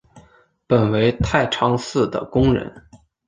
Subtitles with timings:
[0.67, 2.87] 本为太常寺的工人。